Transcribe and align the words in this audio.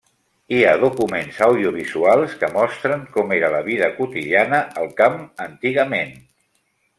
Hi 0.55 0.59
ha 0.67 0.71
documents 0.83 1.35
audiovisuals 1.47 2.33
que 2.43 2.49
mostren 2.55 3.03
com 3.17 3.35
era 3.37 3.51
la 3.57 3.61
vida 3.69 3.91
quotidiana 3.99 4.63
al 4.85 4.91
camp 5.03 5.21
antigament. 5.47 6.19